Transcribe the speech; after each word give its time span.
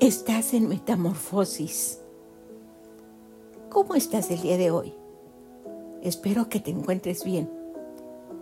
Estás 0.00 0.54
en 0.54 0.66
metamorfosis. 0.66 2.00
¿Cómo 3.68 3.94
estás 3.94 4.30
el 4.30 4.40
día 4.40 4.56
de 4.56 4.70
hoy? 4.70 4.94
Espero 6.02 6.48
que 6.48 6.58
te 6.58 6.70
encuentres 6.70 7.22
bien. 7.22 7.50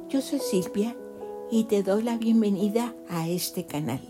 Yo 0.08 0.20
soy 0.20 0.38
Silvia 0.38 0.96
y 1.50 1.64
te 1.64 1.82
doy 1.82 2.04
la 2.04 2.16
bienvenida 2.16 2.94
a 3.08 3.26
este 3.26 3.66
canal. 3.66 4.00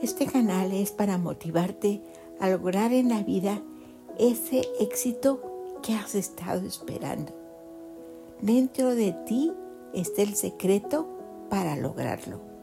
Este 0.00 0.24
canal 0.24 0.72
es 0.72 0.92
para 0.92 1.18
motivarte 1.18 2.00
a 2.40 2.48
lograr 2.48 2.94
en 2.94 3.10
la 3.10 3.22
vida 3.22 3.60
ese 4.18 4.66
éxito 4.80 5.42
que 5.82 5.92
has 5.92 6.14
estado 6.14 6.66
esperando. 6.66 7.34
Dentro 8.40 8.94
de 8.94 9.12
ti 9.26 9.52
está 9.92 10.22
el 10.22 10.36
secreto 10.36 11.06
para 11.50 11.76
lograrlo. 11.76 12.53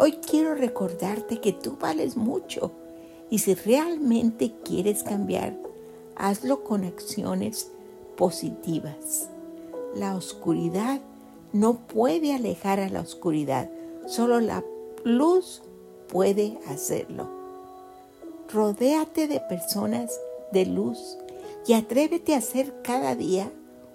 Hoy 0.00 0.12
quiero 0.12 0.54
recordarte 0.54 1.40
que 1.40 1.52
tú 1.52 1.76
vales 1.76 2.16
mucho 2.16 2.70
y 3.30 3.40
si 3.40 3.54
realmente 3.54 4.54
quieres 4.64 5.02
cambiar, 5.02 5.58
hazlo 6.14 6.62
con 6.62 6.84
acciones 6.84 7.72
positivas. 8.16 9.28
La 9.96 10.14
oscuridad 10.14 11.00
no 11.52 11.88
puede 11.88 12.32
alejar 12.32 12.78
a 12.78 12.88
la 12.88 13.00
oscuridad, 13.00 13.70
solo 14.06 14.38
la 14.38 14.62
luz 15.02 15.62
puede 16.06 16.60
hacerlo. 16.68 17.28
Rodéate 18.52 19.26
de 19.26 19.40
personas 19.40 20.16
de 20.52 20.64
luz 20.64 21.18
y 21.66 21.72
atrévete 21.72 22.36
a 22.36 22.38
hacer 22.38 22.82
cada 22.82 23.16
día 23.16 23.50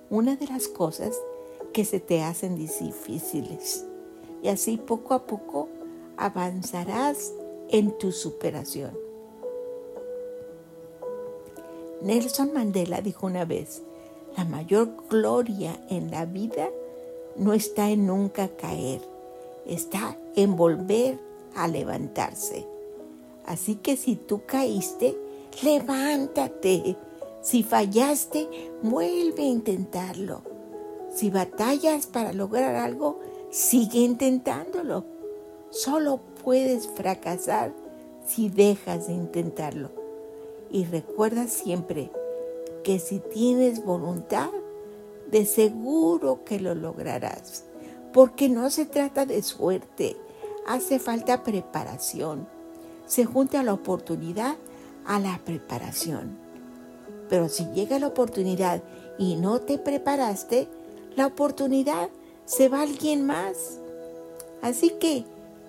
una 0.09 0.35
de 0.35 0.47
las 0.47 0.67
cosas 0.67 1.17
que 1.71 1.85
se 1.85 2.01
te 2.01 2.23
hacen 2.23 2.57
difíciles. 2.57 3.85
Y 4.41 4.49
así 4.49 4.75
poco 4.75 5.13
a 5.13 5.25
poco 5.25 5.69
avanzarás 6.23 7.33
en 7.69 7.97
tu 7.97 8.13
superación. 8.13 8.97
Nelson 12.01 12.53
Mandela 12.53 13.01
dijo 13.01 13.27
una 13.27 13.43
vez, 13.43 13.81
la 14.37 14.45
mayor 14.45 14.89
gloria 15.09 15.79
en 15.89 16.11
la 16.11 16.25
vida 16.25 16.69
no 17.35 17.53
está 17.53 17.89
en 17.89 18.07
nunca 18.07 18.47
caer, 18.55 19.01
está 19.65 20.17
en 20.35 20.55
volver 20.55 21.19
a 21.55 21.67
levantarse. 21.67 22.65
Así 23.45 23.75
que 23.75 23.97
si 23.97 24.15
tú 24.15 24.43
caíste, 24.45 25.17
levántate. 25.61 26.95
Si 27.41 27.63
fallaste, 27.63 28.47
vuelve 28.81 29.43
a 29.43 29.47
intentarlo. 29.47 30.41
Si 31.13 31.29
batallas 31.29 32.07
para 32.07 32.31
lograr 32.31 32.75
algo, 32.75 33.19
sigue 33.51 33.99
intentándolo. 33.99 35.12
Solo 35.73 36.19
puedes 36.43 36.85
fracasar 36.87 37.73
si 38.27 38.47
dejas 38.47 39.07
de 39.07 39.13
intentarlo. 39.13 39.89
Y 40.69 40.85
recuerda 40.85 41.47
siempre 41.47 42.11
que 42.83 42.99
si 42.99 43.17
tienes 43.17 43.83
voluntad, 43.83 44.51
de 45.31 45.47
seguro 45.47 46.43
que 46.45 46.59
lo 46.59 46.75
lograrás. 46.75 47.63
Porque 48.13 48.49
no 48.49 48.69
se 48.69 48.85
trata 48.85 49.25
de 49.25 49.41
suerte, 49.41 50.15
hace 50.67 50.99
falta 50.99 51.41
preparación. 51.41 52.47
Se 53.07 53.25
junta 53.25 53.63
la 53.63 53.73
oportunidad 53.73 54.57
a 55.05 55.19
la 55.19 55.41
preparación. 55.43 56.37
Pero 57.29 57.49
si 57.49 57.65
llega 57.71 57.97
la 57.97 58.07
oportunidad 58.07 58.83
y 59.17 59.37
no 59.37 59.59
te 59.59 59.79
preparaste, 59.79 60.67
la 61.15 61.25
oportunidad 61.25 62.09
se 62.45 62.69
va 62.69 62.81
a 62.81 62.83
alguien 62.83 63.25
más. 63.25 63.79
Así 64.61 64.91
que 64.91 65.25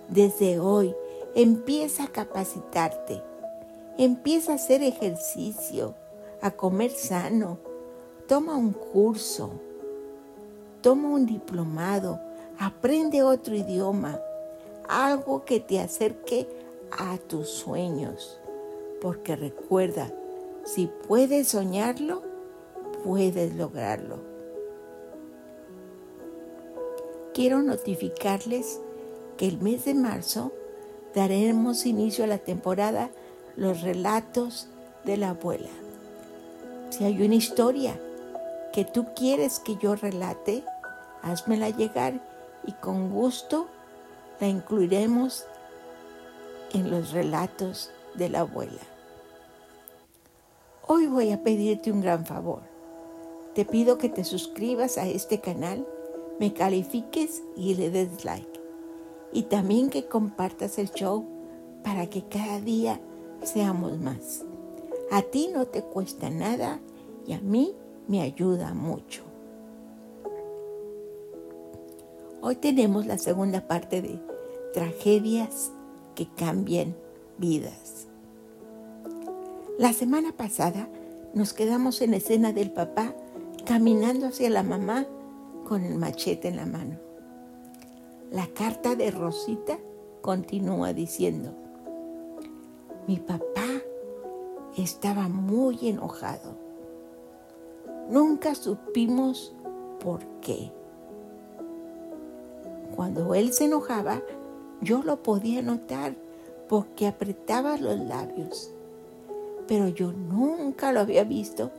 desde 0.08 0.58
hoy 0.58 0.94
empieza 1.34 2.04
a 2.04 2.08
capacitarte, 2.08 3.22
empieza 3.98 4.52
a 4.52 4.56
hacer 4.56 4.82
ejercicio, 4.82 5.94
a 6.40 6.50
comer 6.50 6.90
sano, 6.90 7.58
toma 8.26 8.56
un 8.56 8.72
curso, 8.72 9.52
toma 10.80 11.08
un 11.08 11.26
diplomado, 11.26 12.20
aprende 12.58 13.22
otro 13.22 13.54
idioma, 13.54 14.20
algo 14.88 15.44
que 15.44 15.60
te 15.60 15.80
acerque 15.80 16.46
a 16.90 17.18
tus 17.18 17.48
sueños. 17.48 18.38
Porque 19.00 19.36
recuerda, 19.36 20.10
si 20.64 20.86
puedes 20.86 21.48
soñarlo, 21.48 22.22
puedes 23.04 23.54
lograrlo. 23.54 24.18
Quiero 27.34 27.62
notificarles 27.62 28.80
que 29.36 29.48
el 29.48 29.58
mes 29.60 29.84
de 29.84 29.94
marzo 29.94 30.52
daremos 31.14 31.86
inicio 31.86 32.24
a 32.24 32.28
la 32.28 32.38
temporada 32.38 33.10
Los 33.56 33.82
relatos 33.82 34.68
de 35.04 35.16
la 35.16 35.30
abuela. 35.30 35.70
Si 36.90 37.04
hay 37.04 37.22
una 37.22 37.36
historia 37.36 38.00
que 38.72 38.84
tú 38.84 39.06
quieres 39.14 39.60
que 39.60 39.76
yo 39.76 39.94
relate, 39.94 40.64
házmela 41.22 41.70
llegar 41.70 42.20
y 42.66 42.72
con 42.72 43.10
gusto 43.10 43.68
la 44.40 44.48
incluiremos 44.48 45.44
en 46.72 46.90
los 46.90 47.12
relatos 47.12 47.90
de 48.14 48.28
la 48.28 48.40
abuela. 48.40 48.80
Hoy 50.86 51.06
voy 51.06 51.30
a 51.30 51.42
pedirte 51.42 51.92
un 51.92 52.00
gran 52.00 52.26
favor. 52.26 52.62
Te 53.54 53.64
pido 53.64 53.98
que 53.98 54.08
te 54.08 54.24
suscribas 54.24 54.98
a 54.98 55.06
este 55.06 55.40
canal, 55.40 55.86
me 56.40 56.52
califiques 56.52 57.42
y 57.56 57.74
le 57.76 57.90
des 57.90 58.24
like 58.24 58.53
y 59.34 59.42
también 59.42 59.90
que 59.90 60.06
compartas 60.06 60.78
el 60.78 60.90
show 60.90 61.26
para 61.82 62.08
que 62.08 62.22
cada 62.22 62.60
día 62.60 63.00
seamos 63.42 63.98
más. 63.98 64.44
A 65.10 65.22
ti 65.22 65.50
no 65.52 65.66
te 65.66 65.82
cuesta 65.82 66.30
nada 66.30 66.80
y 67.26 67.34
a 67.34 67.40
mí 67.40 67.74
me 68.08 68.22
ayuda 68.22 68.72
mucho. 68.72 69.22
Hoy 72.40 72.56
tenemos 72.56 73.06
la 73.06 73.18
segunda 73.18 73.66
parte 73.66 74.00
de 74.00 74.20
tragedias 74.72 75.72
que 76.14 76.28
cambian 76.36 76.94
vidas. 77.36 78.06
La 79.78 79.92
semana 79.92 80.32
pasada 80.32 80.88
nos 81.34 81.52
quedamos 81.52 82.00
en 82.02 82.14
escena 82.14 82.52
del 82.52 82.70
papá 82.70 83.12
caminando 83.66 84.26
hacia 84.28 84.48
la 84.48 84.62
mamá 84.62 85.06
con 85.66 85.84
el 85.84 85.96
machete 85.96 86.48
en 86.48 86.56
la 86.56 86.66
mano. 86.66 87.03
La 88.34 88.48
carta 88.48 88.96
de 88.96 89.12
Rosita 89.12 89.78
continúa 90.20 90.92
diciendo, 90.92 91.54
mi 93.06 93.18
papá 93.18 93.68
estaba 94.76 95.28
muy 95.28 95.78
enojado. 95.88 96.56
Nunca 98.10 98.56
supimos 98.56 99.54
por 100.00 100.24
qué. 100.40 100.72
Cuando 102.96 103.36
él 103.36 103.52
se 103.52 103.66
enojaba, 103.66 104.20
yo 104.80 105.04
lo 105.04 105.22
podía 105.22 105.62
notar 105.62 106.16
porque 106.68 107.06
apretaba 107.06 107.76
los 107.76 108.00
labios. 108.00 108.72
Pero 109.68 109.86
yo 109.86 110.12
nunca 110.12 110.90
lo 110.90 110.98
había 110.98 111.22
visto 111.22 111.70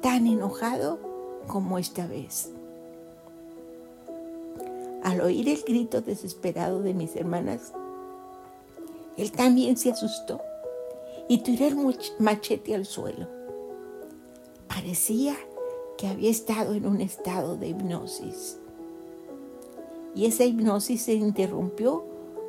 tan 0.00 0.26
enojado 0.26 0.98
como 1.46 1.78
esta 1.78 2.08
vez. 2.08 2.50
Al 5.02 5.20
oír 5.20 5.48
el 5.48 5.62
grito 5.62 6.00
desesperado 6.00 6.80
de 6.80 6.94
mis 6.94 7.16
hermanas, 7.16 7.72
él 9.16 9.32
también 9.32 9.76
se 9.76 9.90
asustó 9.90 10.40
y 11.28 11.38
tiró 11.38 11.66
el 11.66 11.96
machete 12.20 12.74
al 12.74 12.86
suelo. 12.86 13.26
Parecía 14.68 15.36
que 15.98 16.06
había 16.06 16.30
estado 16.30 16.74
en 16.74 16.86
un 16.86 17.00
estado 17.00 17.56
de 17.56 17.68
hipnosis. 17.68 18.58
Y 20.14 20.26
esa 20.26 20.44
hipnosis 20.44 21.02
se 21.02 21.14
interrumpió 21.14 22.04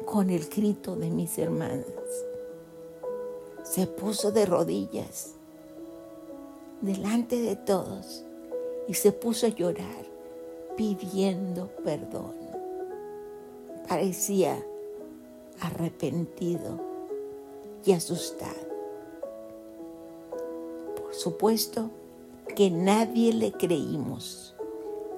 con 0.05 0.29
el 0.29 0.45
grito 0.45 0.95
de 0.95 1.09
mis 1.09 1.37
hermanas. 1.37 1.85
Se 3.63 3.87
puso 3.87 4.31
de 4.31 4.45
rodillas 4.45 5.35
delante 6.81 7.41
de 7.41 7.55
todos 7.55 8.25
y 8.87 8.93
se 8.93 9.11
puso 9.11 9.47
a 9.47 9.49
llorar 9.49 10.05
pidiendo 10.75 11.67
perdón 11.83 12.42
parecía 13.87 14.63
arrepentido 15.59 16.79
y 17.85 17.91
asustado. 17.91 18.73
Por 20.95 21.13
supuesto 21.13 21.89
que 22.55 22.69
nadie 22.69 23.33
le 23.33 23.51
creímos. 23.51 24.55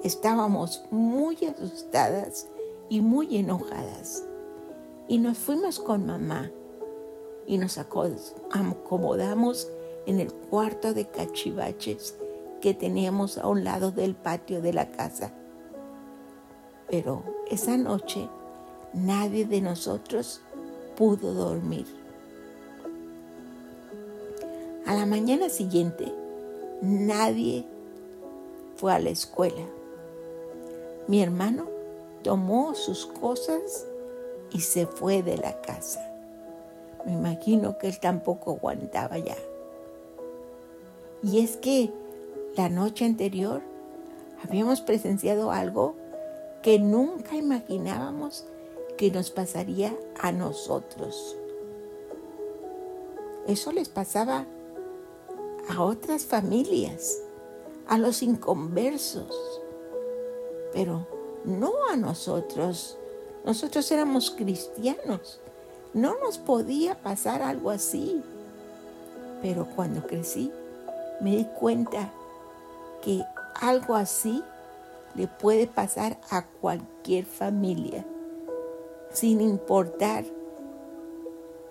Estábamos 0.02 0.84
muy 0.90 1.36
asustadas 1.44 2.48
y 2.88 3.00
muy 3.00 3.36
enojadas. 3.36 4.24
Y 5.08 5.18
nos 5.18 5.38
fuimos 5.38 5.78
con 5.78 6.06
mamá 6.06 6.50
y 7.46 7.58
nos 7.58 7.78
acomodamos 7.78 9.68
en 10.06 10.20
el 10.20 10.32
cuarto 10.32 10.94
de 10.94 11.06
cachivaches 11.06 12.16
que 12.60 12.74
teníamos 12.74 13.38
a 13.38 13.46
un 13.46 13.64
lado 13.64 13.90
del 13.90 14.14
patio 14.14 14.60
de 14.60 14.72
la 14.72 14.90
casa. 14.90 15.32
Pero 16.88 17.22
esa 17.50 17.76
noche 17.76 18.28
nadie 18.92 19.44
de 19.44 19.60
nosotros 19.60 20.40
pudo 20.96 21.34
dormir. 21.34 21.86
A 24.86 24.94
la 24.94 25.06
mañana 25.06 25.48
siguiente, 25.48 26.12
nadie 26.80 27.66
fue 28.76 28.92
a 28.92 28.98
la 28.98 29.10
escuela. 29.10 29.62
Mi 31.08 31.22
hermano 31.22 31.66
tomó 32.22 32.74
sus 32.74 33.06
cosas 33.06 33.86
y 34.52 34.60
se 34.60 34.86
fue 34.86 35.22
de 35.22 35.36
la 35.38 35.60
casa. 35.60 36.00
Me 37.04 37.12
imagino 37.12 37.78
que 37.78 37.88
él 37.88 38.00
tampoco 38.00 38.52
aguantaba 38.52 39.18
ya. 39.18 39.36
Y 41.22 41.42
es 41.42 41.56
que 41.56 41.92
la 42.56 42.68
noche 42.68 43.04
anterior 43.04 43.62
habíamos 44.42 44.80
presenciado 44.80 45.50
algo 45.50 45.94
que 46.62 46.78
nunca 46.78 47.36
imaginábamos 47.36 48.46
que 48.96 49.10
nos 49.10 49.30
pasaría 49.30 49.96
a 50.20 50.32
nosotros. 50.32 51.36
Eso 53.46 53.72
les 53.72 53.88
pasaba 53.88 54.46
a 55.68 55.82
otras 55.82 56.24
familias, 56.24 57.22
a 57.86 57.98
los 57.98 58.22
inconversos, 58.22 59.60
pero 60.72 61.06
no 61.44 61.72
a 61.90 61.96
nosotros. 61.96 62.98
Nosotros 63.44 63.90
éramos 63.92 64.30
cristianos. 64.30 65.40
No 65.94 66.18
nos 66.18 66.38
podía 66.38 67.00
pasar 67.00 67.42
algo 67.42 67.70
así. 67.70 68.22
Pero 69.42 69.66
cuando 69.76 70.06
crecí, 70.06 70.50
me 71.20 71.36
di 71.36 71.44
cuenta 71.44 72.10
que 73.02 73.22
algo 73.54 73.94
así 73.94 74.42
le 75.14 75.28
puede 75.28 75.66
pasar 75.66 76.18
a 76.30 76.44
cualquier 76.46 77.24
familia, 77.24 78.04
sin 79.16 79.40
importar 79.40 80.26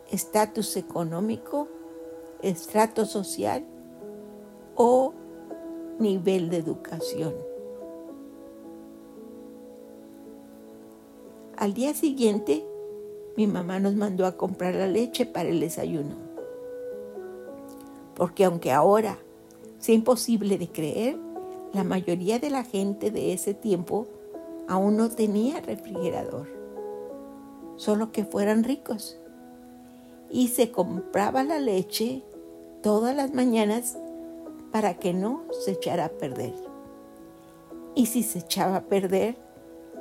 estatus 0.10 0.78
económico, 0.78 1.68
estrato 2.42 3.06
social 3.06 3.64
o 4.76 5.14
nivel 6.00 6.50
de 6.50 6.58
educación. 6.58 7.36
Al 11.56 11.76
día 11.76 11.94
siguiente, 11.94 12.66
mi 13.38 13.46
mamá 13.46 13.80
nos 13.80 13.94
mandó 13.94 14.26
a 14.26 14.38
comprar 14.38 14.74
la 14.74 14.88
leche 14.88 15.28
para 15.28 15.48
el 15.48 15.60
desayuno. 15.60 16.16
Porque 18.16 18.46
aunque 18.46 18.72
ahora 18.72 19.20
sea 19.78 19.94
imposible 19.94 20.58
de 20.58 20.70
creer, 20.70 21.20
la 21.74 21.84
mayoría 21.84 22.40
de 22.40 22.50
la 22.50 22.64
gente 22.64 23.12
de 23.12 23.34
ese 23.34 23.54
tiempo 23.54 24.08
aún 24.68 24.98
no 24.98 25.12
tenía 25.12 25.62
refrigerador, 25.62 26.55
solo 27.76 28.12
que 28.12 28.26
fueran 28.26 28.64
ricos. 28.64 29.18
Y 30.30 30.50
se 30.50 30.72
compraba 30.72 31.44
la 31.44 31.60
leche 31.60 32.24
todas 32.82 33.16
las 33.16 33.34
mañanas 33.34 33.98
para 34.72 34.96
que 34.96 35.14
no 35.14 35.44
se 35.64 35.72
echara 35.72 36.06
a 36.06 36.10
perder. 36.10 36.54
Y 37.96 38.08
si 38.08 38.24
se 38.24 38.40
echaba 38.40 38.78
a 38.78 38.84
perder, 38.84 39.38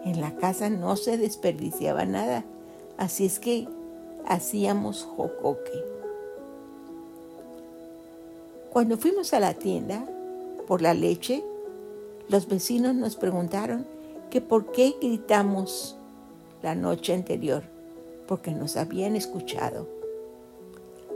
en 0.05 0.21
la 0.21 0.37
casa 0.37 0.69
no 0.69 0.97
se 0.97 1.17
desperdiciaba 1.17 2.05
nada, 2.05 2.45
así 2.99 3.25
es 3.25 3.39
que 3.39 3.69
hacíamos 4.27 5.05
jocoque. 5.05 5.85
Cuando 8.71 8.99
fuimos 8.99 9.33
a 9.33 9.41
la 9.41 9.55
tienda 9.55 10.05
por 10.67 10.83
la 10.83 10.95
leche, 10.95 11.45
los 12.29 12.49
vecinos 12.49 12.95
nos 12.95 13.17
preguntaron 13.17 13.87
que 14.31 14.41
por 14.41 14.73
qué 14.73 14.97
gritamos 15.01 15.97
la 16.65 16.75
noche 16.75 17.15
anterior, 17.15 17.63
porque 18.27 18.51
nos 18.51 18.77
habían 18.77 19.15
escuchado. 19.15 19.87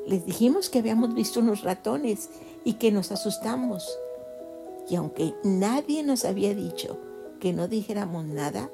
Les 0.07 0.25
dijimos 0.25 0.71
que 0.71 0.79
habíamos 0.79 1.15
visto 1.15 1.41
unos 1.41 1.63
ratones 1.63 2.31
y 2.65 2.75
que 2.75 2.93
nos 2.93 3.11
asustamos. 3.11 3.99
Y 4.89 4.95
aunque 4.95 5.35
nadie 5.43 6.05
nos 6.05 6.25
había 6.25 6.55
dicho 6.55 6.97
que 7.41 7.53
no 7.53 7.67
dijéramos 7.67 8.25
nada, 8.27 8.71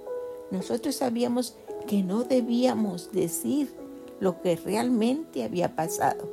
nosotros 0.51 0.97
sabíamos 0.97 1.57
que 1.87 2.03
no 2.03 2.25
debíamos 2.25 3.11
decir 3.13 3.75
lo 4.21 4.43
que 4.43 4.57
realmente 4.57 5.45
había 5.45 5.75
pasado. 5.75 6.29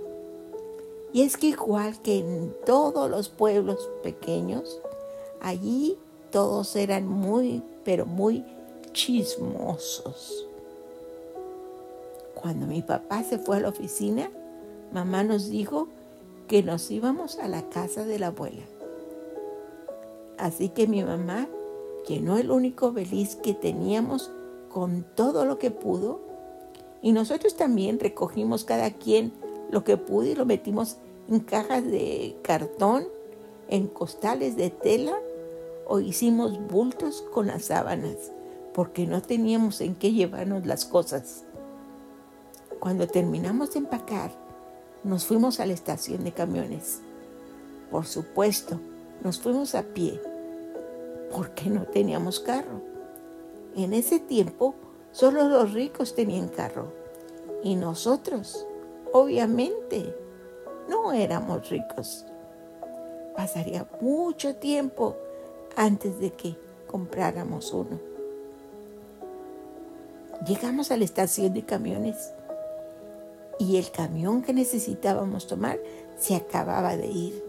Y 1.14 1.24
es 1.24 1.38
que 1.38 1.48
igual 1.48 2.02
que 2.02 2.20
en 2.20 2.54
todos 2.66 3.10
los 3.10 3.30
pueblos 3.30 3.90
pequeños, 4.04 4.82
Allí 5.42 5.98
todos 6.30 6.76
eran 6.76 7.08
muy, 7.08 7.64
pero 7.84 8.06
muy 8.06 8.46
chismosos. 8.94 10.48
Cuando 12.36 12.66
mi 12.66 12.82
papá 12.82 13.24
se 13.24 13.38
fue 13.38 13.58
a 13.58 13.60
la 13.60 13.70
oficina, 13.70 14.30
mamá 14.94 15.24
nos 15.24 15.50
dijo 15.50 15.88
que 16.48 16.64
nos 16.64 16.90
íbamos 16.92 17.38
a 17.40 17.48
la 17.48 17.70
casa 17.70 18.06
de 18.06 18.20
la 18.20 18.28
abuela. 18.28 18.64
Así 20.38 20.70
que 20.70 20.88
mi 20.88 21.04
mamá 21.04 21.48
llenó 22.08 22.38
el 22.38 22.52
único 22.52 22.92
beliz 22.92 23.36
que 23.36 23.54
teníamos 23.54 24.32
con 24.70 25.06
todo 25.16 25.46
lo 25.46 25.60
que 25.60 25.72
pudo 25.72 26.20
y 27.02 27.12
nosotros 27.12 27.56
también 27.56 28.00
recogimos 28.00 28.64
cada 28.64 28.92
quien 28.92 29.34
lo 29.70 29.84
que 29.84 29.98
pudo 29.98 30.26
y 30.26 30.36
lo 30.36 30.46
metimos 30.46 30.98
en 31.30 31.40
cajas 31.40 31.86
de 31.86 32.36
cartón, 32.42 33.08
en 33.70 33.88
costales 33.88 34.56
de 34.58 34.70
tela 34.70 35.18
o 35.88 36.00
hicimos 36.00 36.60
bultos 36.68 37.24
con 37.32 37.48
las 37.48 37.66
sábanas 37.66 38.32
porque 38.74 39.06
no 39.06 39.22
teníamos 39.22 39.82
en 39.82 39.96
qué 39.96 40.12
llevarnos 40.12 40.66
las 40.66 40.86
cosas. 40.86 41.44
Cuando 42.80 43.08
terminamos 43.08 43.72
de 43.74 43.80
empacar, 43.80 44.32
nos 45.04 45.26
fuimos 45.26 45.60
a 45.60 45.66
la 45.66 45.74
estación 45.74 46.24
de 46.24 46.32
camiones. 46.32 47.02
Por 47.90 48.06
supuesto, 48.06 48.80
nos 49.24 49.40
fuimos 49.40 49.76
a 49.76 49.84
pie 49.84 50.22
porque 51.32 51.70
no 51.70 51.84
teníamos 51.84 52.40
carro. 52.40 52.82
En 53.76 53.94
ese 53.94 54.20
tiempo, 54.20 54.76
solo 55.12 55.48
los 55.48 55.74
ricos 55.74 56.16
tenían 56.16 56.50
carro 56.50 56.92
y 57.64 57.76
nosotros, 57.76 58.66
obviamente, 59.14 60.16
no 60.90 61.14
éramos 61.14 61.70
ricos. 61.70 62.26
Pasaría 63.36 63.88
mucho 64.02 64.56
tiempo 64.56 65.16
antes 65.76 66.20
de 66.20 66.32
que 66.32 66.58
compráramos 66.88 67.72
uno. 67.74 68.11
Llegamos 70.46 70.90
a 70.90 70.98
la 70.98 71.06
estación 71.06 71.54
de 71.54 71.64
camiones 71.64 72.34
y 73.60 73.78
el 73.78 73.92
camión 73.92 74.42
que 74.42 74.54
necesitábamos 74.54 75.46
tomar 75.46 75.80
se 76.18 76.36
acababa 76.36 76.98
de 76.98 77.08
ir. 77.08 77.46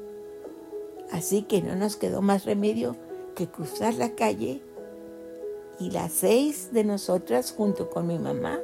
Así 1.10 1.42
que 1.42 1.62
no 1.62 1.74
nos 1.74 1.96
quedó 1.96 2.20
más 2.20 2.44
remedio 2.44 2.96
que 3.34 3.48
cruzar 3.48 3.94
la 3.94 4.10
calle 4.10 4.60
y 5.78 5.90
las 5.90 6.12
seis 6.12 6.68
de 6.72 6.84
nosotras 6.84 7.54
junto 7.56 7.88
con 7.88 8.06
mi 8.06 8.18
mamá 8.18 8.60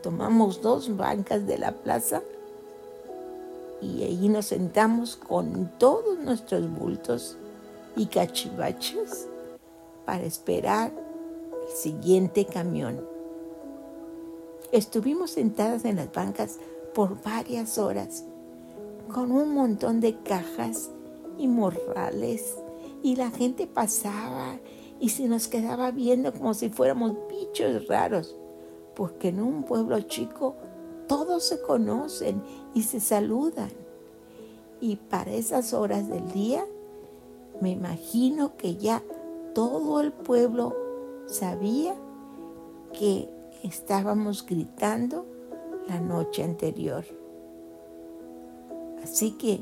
tomamos 0.00 0.62
dos 0.62 0.96
bancas 0.96 1.44
de 1.46 1.58
la 1.58 1.72
plaza 1.72 2.22
y 3.80 4.04
ahí 4.04 4.28
nos 4.28 4.46
sentamos 4.46 5.16
con 5.16 5.72
todos 5.78 6.18
nuestros 6.20 6.70
bultos 6.72 7.36
y 7.96 8.06
cachivaches 8.06 9.26
para 10.04 10.22
esperar 10.22 10.92
el 11.68 11.76
siguiente 11.76 12.46
camión. 12.46 13.15
Estuvimos 14.76 15.30
sentadas 15.30 15.86
en 15.86 15.96
las 15.96 16.12
bancas 16.12 16.58
por 16.94 17.22
varias 17.22 17.78
horas 17.78 18.26
con 19.10 19.32
un 19.32 19.54
montón 19.54 20.00
de 20.00 20.18
cajas 20.22 20.90
y 21.38 21.48
morrales 21.48 22.58
y 23.02 23.16
la 23.16 23.30
gente 23.30 23.66
pasaba 23.66 24.58
y 25.00 25.08
se 25.08 25.28
nos 25.28 25.48
quedaba 25.48 25.92
viendo 25.92 26.30
como 26.30 26.52
si 26.52 26.68
fuéramos 26.68 27.14
bichos 27.30 27.88
raros, 27.88 28.36
porque 28.94 29.28
en 29.28 29.40
un 29.40 29.62
pueblo 29.62 29.98
chico 30.02 30.56
todos 31.08 31.44
se 31.44 31.62
conocen 31.62 32.42
y 32.74 32.82
se 32.82 33.00
saludan. 33.00 33.70
Y 34.82 34.96
para 34.96 35.32
esas 35.32 35.72
horas 35.72 36.06
del 36.06 36.30
día 36.32 36.66
me 37.62 37.70
imagino 37.70 38.58
que 38.58 38.76
ya 38.76 39.02
todo 39.54 40.02
el 40.02 40.12
pueblo 40.12 40.76
sabía 41.28 41.94
que 42.92 43.30
estábamos 43.62 44.44
gritando 44.44 45.26
la 45.88 46.00
noche 46.00 46.42
anterior. 46.42 47.04
Así 49.02 49.32
que 49.32 49.60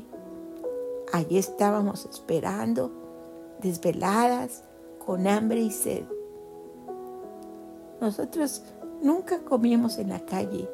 allí 1.13 1.37
estábamos 1.37 2.05
esperando, 2.05 2.91
desveladas, 3.61 4.63
con 5.05 5.27
hambre 5.27 5.61
y 5.61 5.71
sed. 5.71 6.03
Nosotros 8.01 8.63
nunca 9.01 9.39
comíamos 9.39 9.97
en 9.99 10.09
la 10.09 10.25
calle 10.25 10.67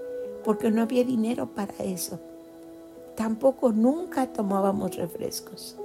porque 0.43 0.71
no 0.71 0.83
había 0.83 1.03
dinero 1.03 1.47
para 1.47 1.75
eso. 1.83 2.19
Tampoco 3.15 3.71
nunca 3.71 4.31
tomábamos 4.31 4.95
refrescos 4.95 5.77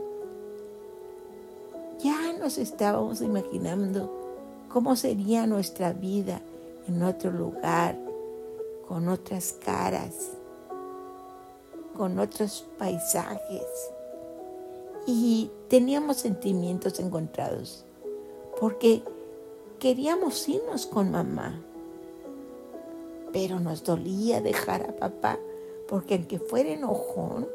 ya 1.98 2.32
nos 2.38 2.58
estábamos 2.58 3.20
imaginando 3.20 4.10
cómo 4.68 4.96
sería 4.96 5.46
nuestra 5.46 5.92
vida 5.92 6.40
en 6.88 7.02
otro 7.02 7.30
lugar, 7.30 7.98
con 8.86 9.08
otras 9.08 9.52
caras. 9.64 10.32
con 11.96 12.18
otros 12.18 12.66
paisajes 12.78 13.64
y 15.06 15.50
teníamos 15.68 16.18
sentimientos 16.18 17.00
encontrados 17.00 17.86
porque 18.60 19.02
queríamos 19.78 20.48
irnos 20.48 20.86
con 20.86 21.10
mamá. 21.10 21.60
Pero 23.32 23.60
nos 23.60 23.84
dolía 23.84 24.40
dejar 24.40 24.82
a 24.82 24.96
papá 24.96 25.38
porque 25.88 26.14
aunque 26.14 26.38
fuera 26.38 26.70
enojón, 26.70 27.48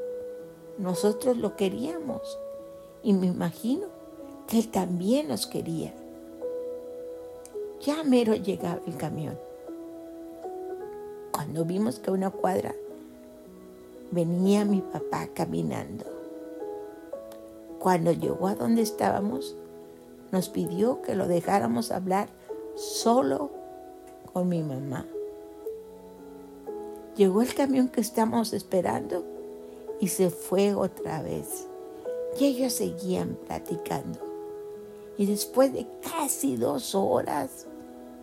nosotros 0.77 1.37
lo 1.37 1.55
queríamos. 1.55 2.21
Y 3.03 3.13
me 3.13 3.27
imagino 3.27 3.87
que 4.47 4.59
él 4.59 4.69
también 4.69 5.27
nos 5.27 5.47
quería. 5.47 5.93
Ya 7.83 8.03
mero 8.03 8.35
llegaba 8.35 8.79
el 8.85 8.95
camión. 8.95 9.39
Cuando 11.31 11.65
vimos 11.65 11.97
que 11.97 12.11
a 12.11 12.13
una 12.13 12.29
cuadra 12.29 12.75
venía 14.11 14.65
mi 14.65 14.81
papá 14.81 15.27
caminando. 15.33 16.05
Cuando 17.79 18.11
llegó 18.11 18.47
a 18.47 18.55
donde 18.55 18.83
estábamos, 18.83 19.55
nos 20.31 20.49
pidió 20.49 21.01
que 21.01 21.15
lo 21.15 21.27
dejáramos 21.27 21.91
hablar 21.91 22.29
solo 22.75 23.49
con 24.31 24.47
mi 24.47 24.61
mamá. 24.61 25.07
Llegó 27.15 27.41
el 27.41 27.53
camión 27.55 27.89
que 27.89 28.01
estamos 28.01 28.53
esperando 28.53 29.25
y 29.99 30.09
se 30.09 30.29
fue 30.29 30.75
otra 30.75 31.23
vez. 31.23 31.65
Y 32.39 32.45
ellos 32.45 32.73
seguían 32.73 33.37
platicando. 33.47 34.19
Y 35.17 35.25
después 35.25 35.73
de 35.73 35.87
casi 36.01 36.55
dos 36.55 36.95
horas, 36.95 37.65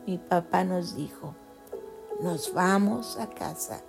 mi 0.09 0.17
papá 0.17 0.65
nos 0.65 0.97
dijo, 0.97 1.35
nos 2.23 2.55
vamos 2.55 3.19
a 3.19 3.27
casa. 3.29 3.83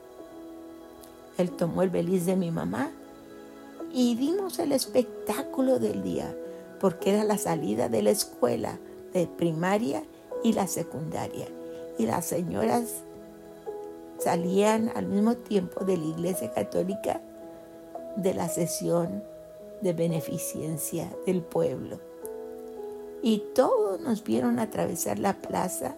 Él 1.38 1.52
tomó 1.52 1.82
el 1.82 1.90
beliz 1.90 2.26
de 2.26 2.36
mi 2.36 2.52
mamá 2.52 2.92
y 3.94 4.16
dimos 4.16 4.60
el 4.60 4.74
espectáculo 4.74 5.80
del 5.80 6.04
día, 6.04 6.36
porque 6.82 7.12
era 7.12 7.24
la 7.24 7.38
salida 7.38 7.88
de 7.88 8.04
la 8.04 8.10
escuela 8.10 8.80
de 9.14 9.28
primaria 9.28 10.04
y 10.44 10.52
la 10.52 10.68
secundaria. 10.68 11.48
Y 11.98 12.06
las 12.06 12.26
señoras 12.26 12.96
salían 14.18 14.92
al 14.96 15.06
mismo 15.06 15.36
tiempo 15.38 15.86
de 15.86 15.96
la 15.96 16.06
iglesia 16.06 16.52
católica 16.52 17.22
de 18.18 18.34
la 18.34 18.50
sesión 18.50 19.24
de 19.80 19.94
beneficencia 19.94 21.10
del 21.26 21.44
pueblo. 21.44 21.98
Y 23.22 23.42
todos 23.56 24.02
nos 24.02 24.22
vieron 24.22 24.60
atravesar 24.60 25.18
la 25.18 25.40
plaza 25.40 25.96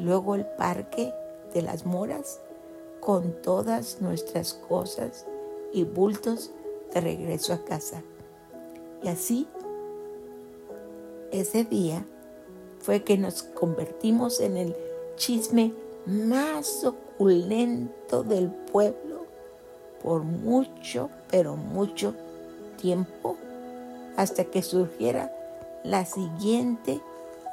luego 0.00 0.34
el 0.34 0.46
parque 0.46 1.12
de 1.54 1.62
las 1.62 1.84
moras 1.84 2.40
con 3.00 3.32
todas 3.42 4.00
nuestras 4.00 4.54
cosas 4.54 5.26
y 5.72 5.84
bultos 5.84 6.50
de 6.92 7.00
regreso 7.00 7.52
a 7.52 7.64
casa. 7.64 8.02
Y 9.02 9.08
así, 9.08 9.48
ese 11.32 11.64
día 11.64 12.04
fue 12.80 13.04
que 13.04 13.16
nos 13.16 13.42
convertimos 13.42 14.40
en 14.40 14.56
el 14.56 14.76
chisme 15.16 15.72
más 16.06 16.84
oculento 16.84 18.22
del 18.22 18.50
pueblo 18.50 19.26
por 20.02 20.22
mucho, 20.22 21.10
pero 21.30 21.56
mucho 21.56 22.14
tiempo, 22.76 23.36
hasta 24.16 24.44
que 24.44 24.62
surgiera 24.62 25.30
la 25.84 26.04
siguiente 26.06 27.00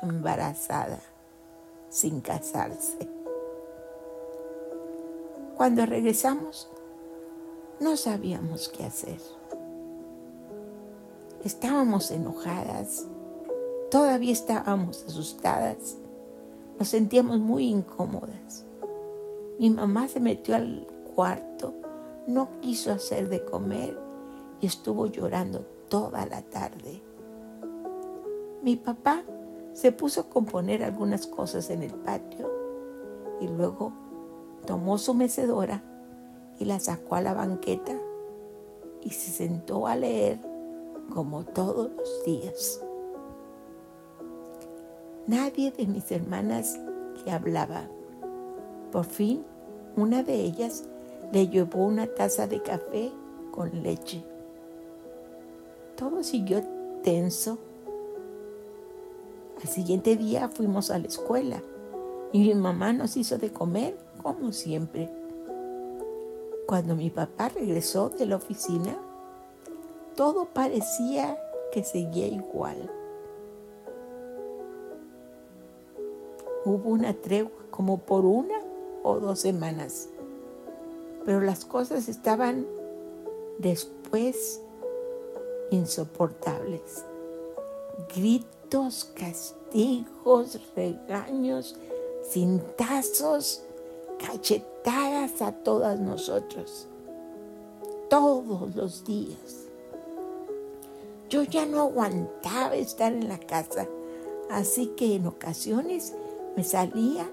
embarazada 0.01 0.99
sin 1.89 2.21
casarse. 2.21 3.09
Cuando 5.55 5.85
regresamos, 5.85 6.69
no 7.79 7.97
sabíamos 7.97 8.69
qué 8.69 8.85
hacer. 8.85 9.19
Estábamos 11.43 12.11
enojadas, 12.11 13.07
todavía 13.89 14.33
estábamos 14.33 15.05
asustadas, 15.07 15.97
nos 16.77 16.87
sentíamos 16.89 17.39
muy 17.39 17.67
incómodas. 17.67 18.65
Mi 19.59 19.69
mamá 19.69 20.07
se 20.07 20.19
metió 20.19 20.55
al 20.55 20.85
cuarto, 21.15 21.73
no 22.27 22.49
quiso 22.61 22.91
hacer 22.91 23.29
de 23.29 23.43
comer 23.43 23.97
y 24.61 24.67
estuvo 24.67 25.07
llorando 25.07 25.61
toda 25.89 26.25
la 26.25 26.41
tarde. 26.41 27.01
Mi 28.61 28.75
papá 28.75 29.23
se 29.77 29.91
puso 29.91 30.21
a 30.21 30.29
componer 30.29 30.83
algunas 30.83 31.27
cosas 31.27 31.69
en 31.69 31.83
el 31.83 31.93
patio 31.93 32.49
y 33.39 33.47
luego 33.47 33.93
tomó 34.65 34.97
su 34.97 35.13
mecedora 35.13 35.83
y 36.57 36.65
la 36.65 36.79
sacó 36.79 37.13
a 37.13 37.21
la 37.21 37.35
banqueta 37.35 37.95
y 39.03 39.11
se 39.11 39.29
sentó 39.29 39.85
a 39.85 39.95
leer 39.95 40.39
como 41.13 41.45
todos 41.45 41.91
los 41.91 42.25
días. 42.25 42.81
Nadie 45.27 45.69
de 45.69 45.85
mis 45.85 46.11
hermanas 46.11 46.79
le 47.23 47.31
hablaba. 47.31 47.87
Por 48.91 49.05
fin, 49.05 49.45
una 49.95 50.23
de 50.23 50.41
ellas 50.41 50.85
le 51.31 51.49
llevó 51.49 51.85
una 51.85 52.07
taza 52.07 52.47
de 52.47 52.63
café 52.63 53.11
con 53.51 53.83
leche. 53.83 54.25
Todo 55.95 56.23
siguió 56.23 56.63
tenso. 57.03 57.59
Al 59.61 59.67
siguiente 59.67 60.15
día 60.15 60.49
fuimos 60.49 60.91
a 60.91 60.99
la 60.99 61.07
escuela 61.07 61.63
y 62.31 62.39
mi 62.39 62.53
mamá 62.53 62.93
nos 62.93 63.17
hizo 63.17 63.37
de 63.37 63.51
comer 63.51 63.97
como 64.21 64.51
siempre. 64.51 65.09
Cuando 66.67 66.95
mi 66.95 67.09
papá 67.09 67.49
regresó 67.49 68.09
de 68.09 68.25
la 68.27 68.35
oficina, 68.35 68.99
todo 70.15 70.45
parecía 70.45 71.37
que 71.71 71.83
seguía 71.83 72.27
igual. 72.27 72.91
Hubo 76.65 76.89
una 76.89 77.13
tregua 77.13 77.51
como 77.71 77.99
por 77.99 78.25
una 78.25 78.59
o 79.03 79.19
dos 79.19 79.39
semanas, 79.39 80.09
pero 81.25 81.41
las 81.41 81.65
cosas 81.65 82.09
estaban 82.09 82.67
después 83.57 84.61
insoportables. 85.71 87.05
Gritos, 88.15 88.56
castigos, 89.13 90.59
regaños, 90.75 91.75
cintazos, 92.29 93.63
cachetadas 94.19 95.41
a 95.41 95.51
todas 95.51 95.99
nosotros, 95.99 96.87
todos 98.09 98.75
los 98.75 99.05
días. 99.05 99.67
Yo 101.29 101.43
ya 101.43 101.65
no 101.65 101.81
aguantaba 101.81 102.75
estar 102.75 103.11
en 103.11 103.27
la 103.27 103.37
casa, 103.37 103.87
así 104.49 104.87
que 104.97 105.15
en 105.15 105.27
ocasiones 105.27 106.13
me 106.55 106.63
salía 106.63 107.29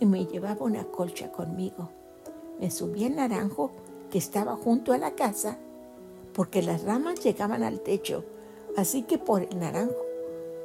y 0.00 0.06
me 0.06 0.26
llevaba 0.26 0.64
una 0.64 0.84
colcha 0.84 1.32
conmigo. 1.32 1.90
Me 2.60 2.70
subí 2.70 3.04
al 3.04 3.16
naranjo 3.16 3.70
que 4.10 4.18
estaba 4.18 4.56
junto 4.56 4.92
a 4.92 4.98
la 4.98 5.12
casa 5.12 5.58
porque 6.34 6.62
las 6.62 6.84
ramas 6.84 7.20
llegaban 7.20 7.62
al 7.62 7.80
techo, 7.80 8.24
así 8.76 9.02
que 9.02 9.18
por 9.18 9.42
el 9.42 9.58
naranjo 9.58 10.07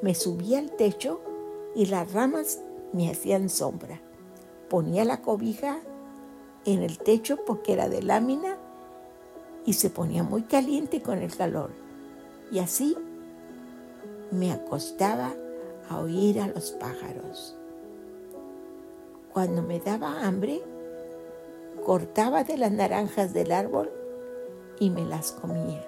me 0.03 0.15
subía 0.15 0.60
al 0.60 0.69
techo 0.69 1.22
y 1.75 1.86
las 1.86 2.12
ramas 2.12 2.60
me 2.91 3.10
hacían 3.10 3.48
sombra. 3.48 4.01
Ponía 4.69 5.05
la 5.05 5.22
cobija 5.22 5.79
en 6.65 6.83
el 6.83 6.98
techo 6.98 7.38
porque 7.45 7.72
era 7.72 7.88
de 7.88 8.03
lámina 8.03 8.57
y 9.65 9.74
se 9.74 9.89
ponía 9.89 10.22
muy 10.24 10.41
caliente 10.41 11.01
con 11.01 11.19
el 11.19 11.33
calor. 11.33 11.72
Y 12.51 12.60
así 12.60 12.98
me 14.29 14.51
acostaba 14.51 15.33
a 15.89 16.00
oír 16.00 16.41
a 16.41 16.48
los 16.48 16.72
pájaros. 16.72 17.55
Cuando 19.31 19.62
me 19.62 19.79
daba 19.79 20.25
hambre, 20.25 20.62
cortaba 21.86 22.43
de 22.43 22.57
las 22.57 22.74
naranjas 22.74 23.33
del 23.33 23.53
árbol 23.53 23.89
y 24.81 24.89
me 24.89 25.05
las 25.05 25.31
comía. 25.31 25.81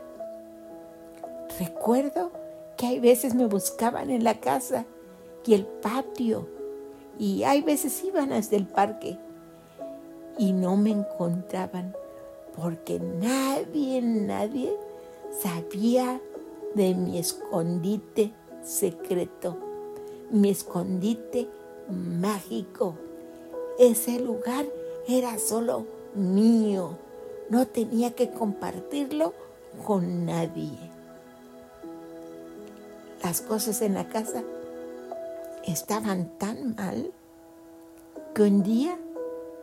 Recuerdo 1.60 2.45
que 2.78 2.88
hay 2.88 3.00
veces 3.00 3.36
me 3.36 3.46
buscaban 3.46 4.10
en 4.10 4.24
la 4.24 4.40
casa 4.40 4.86
y 5.46 5.54
el 5.54 5.66
patio 5.66 6.48
y 7.18 7.44
hay 7.44 7.62
veces 7.62 8.04
iban 8.04 8.34
hasta 8.34 8.56
el 8.56 8.68
parque 8.68 9.18
y 10.38 10.54
no 10.54 10.76
me 10.76 10.92
encontraban 10.92 11.96
porque 12.56 13.00
nadie, 13.00 14.02
nadie 14.02 14.74
sabía 15.42 16.22
de 16.74 16.94
mi 16.94 17.18
escondite 17.18 18.34
secreto, 18.64 19.58
mi 20.32 20.50
escondite 20.50 21.48
mágico 21.90 22.96
ese 23.78 24.20
lugar 24.20 24.66
era 25.08 25.38
solo 25.38 25.86
mío. 26.14 26.98
No 27.50 27.68
tenía 27.68 28.12
que 28.12 28.32
compartirlo 28.32 29.34
con 29.86 30.26
nadie. 30.26 30.95
Las 33.26 33.42
cosas 33.42 33.82
en 33.82 33.96
la 33.96 34.08
casa 34.08 34.44
estaban 35.66 36.38
tan 36.38 36.76
mal 36.76 37.12
que 38.36 38.44
un 38.44 38.62
día 38.62 39.00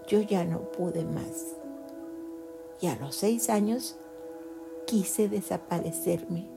yo 0.09 0.21
ya 0.21 0.45
no 0.45 0.63
pude 0.73 1.05
más. 1.05 1.55
Y 2.81 2.89
a 2.89 2.97
los 2.97 3.15
seis 3.15 3.49
años 3.49 3.95
quise 4.85 5.29
desaparecerme, 5.29 6.49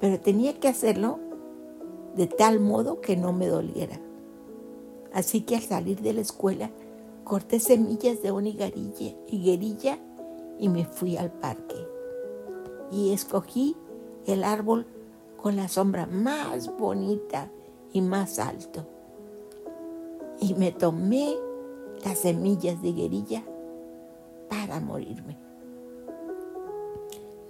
pero 0.00 0.18
tenía 0.18 0.58
que 0.58 0.66
hacerlo 0.66 1.20
de 2.16 2.26
tal 2.26 2.58
modo 2.58 3.00
que 3.00 3.16
no 3.16 3.32
me 3.32 3.46
doliera. 3.46 4.00
Así 5.12 5.42
que 5.42 5.54
al 5.54 5.62
salir 5.62 6.00
de 6.00 6.14
la 6.14 6.22
escuela 6.22 6.72
corté 7.22 7.60
semillas 7.60 8.22
de 8.22 8.32
una 8.32 8.48
higuerilla 8.48 9.98
y 10.58 10.68
me 10.68 10.84
fui 10.84 11.16
al 11.16 11.30
parque. 11.30 11.76
Y 12.90 13.12
escogí 13.12 13.76
el 14.26 14.42
árbol 14.42 14.84
con 15.38 15.56
la 15.56 15.68
sombra 15.68 16.06
más 16.06 16.76
bonita 16.76 17.50
y 17.92 18.00
más 18.02 18.38
alto. 18.38 18.86
Y 20.40 20.54
me 20.54 20.72
tomé 20.72 21.34
las 22.04 22.18
semillas 22.18 22.82
de 22.82 22.88
higuerilla 22.88 23.42
para 24.48 24.80
morirme. 24.80 25.36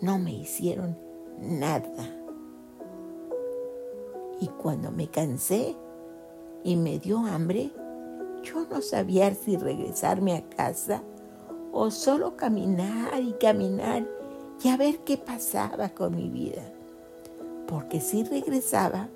No 0.01 0.19
me 0.19 0.33
hicieron 0.33 0.97
nada. 1.41 2.15
Y 4.41 4.47
cuando 4.47 4.93
me 4.93 5.09
cansé 5.09 5.75
y 6.63 6.77
me 6.77 6.99
dio 6.99 7.19
hambre, 7.19 7.73
yo 8.43 8.67
no 8.71 8.81
sabía 8.81 9.35
si 9.35 9.57
regresarme 9.57 10.37
a 10.37 10.49
casa 10.49 11.03
o 11.73 11.91
solo 11.91 12.37
caminar 12.37 13.21
y 13.21 13.33
caminar 13.33 14.07
y 14.63 14.69
a 14.69 14.77
ver 14.77 14.99
qué 15.01 15.17
pasaba 15.17 15.89
con 15.91 16.15
mi 16.15 16.29
vida. 16.29 16.63
Porque 17.69 18.01
si 18.01 18.25
regresaba, 18.25 19.09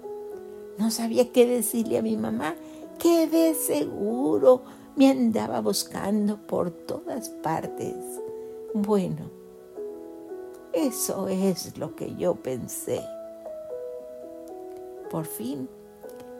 no 0.78 0.90
sabía 0.90 1.32
qué 1.32 1.46
decirle 1.46 1.98
a 1.98 2.02
mi 2.02 2.16
mamá, 2.16 2.54
que 2.98 3.26
de 3.26 3.54
seguro 3.54 4.62
me 4.94 5.10
andaba 5.10 5.60
buscando 5.60 6.36
por 6.36 6.70
todas 6.70 7.30
partes. 7.30 7.96
Bueno, 8.74 9.30
eso 10.74 11.28
es 11.28 11.78
lo 11.78 11.96
que 11.96 12.14
yo 12.14 12.34
pensé. 12.34 13.02
Por 15.10 15.24
fin, 15.24 15.68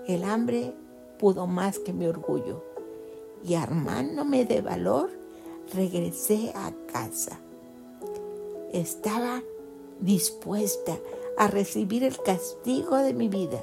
el 0.07 0.25
hambre 0.25 0.75
pudo 1.19 1.47
más 1.47 1.79
que 1.79 1.93
mi 1.93 2.07
orgullo 2.07 2.63
y 3.43 3.55
armándome 3.55 4.45
de 4.45 4.61
valor, 4.61 5.11
regresé 5.75 6.53
a 6.55 6.73
casa. 6.93 7.39
Estaba 8.73 9.43
dispuesta 10.01 10.99
a 11.37 11.49
recibir 11.49 12.05
el 12.05 12.21
castigo 12.23 12.97
de 12.97 13.15
mi 13.15 13.29
vida. 13.29 13.63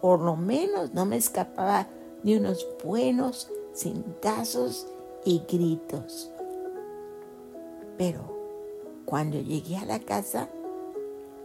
Por 0.00 0.20
lo 0.20 0.36
menos 0.36 0.92
no 0.94 1.06
me 1.06 1.16
escapaba 1.16 1.88
de 2.22 2.38
unos 2.38 2.66
buenos 2.84 3.50
cintazos 3.74 4.86
y 5.24 5.42
gritos. 5.48 6.30
Pero 7.96 8.32
cuando 9.04 9.40
llegué 9.40 9.76
a 9.76 9.84
la 9.84 10.00
casa, 10.00 10.48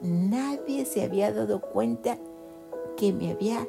nadie 0.01 0.85
se 0.85 1.03
había 1.03 1.31
dado 1.31 1.61
cuenta 1.61 2.17
que 2.95 3.13
me 3.13 3.31
había 3.31 3.67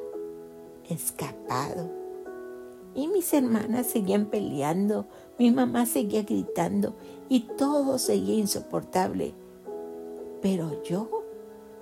escapado. 0.89 1.89
Y 2.95 3.07
mis 3.07 3.33
hermanas 3.33 3.87
seguían 3.87 4.25
peleando, 4.25 5.05
mi 5.37 5.51
mamá 5.51 5.85
seguía 5.85 6.23
gritando 6.23 6.95
y 7.29 7.41
todo 7.41 7.99
seguía 7.99 8.35
insoportable. 8.35 9.33
Pero 10.41 10.81
yo 10.83 11.23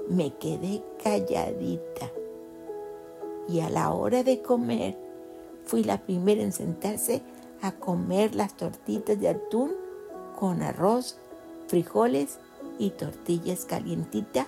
me 0.10 0.34
quedé 0.36 0.84
calladita. 1.04 2.12
Y 3.48 3.62
a 3.62 3.70
la 3.70 3.92
hora 3.94 4.24
de 4.24 4.42
comer, 4.42 4.98
fui 5.66 5.84
la 5.84 6.02
primera 6.04 6.42
en 6.42 6.52
sentarse 6.52 7.22
a 7.62 7.72
comer 7.72 8.36
las 8.36 8.56
tortitas 8.56 9.20
de 9.20 9.30
atún 9.30 9.74
con 10.38 10.62
arroz, 10.62 11.18
frijoles 11.68 12.40
y 12.78 12.92
tortillas 12.92 13.66
calientitas 13.66 14.48